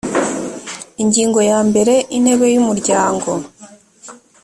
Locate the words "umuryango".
2.61-3.29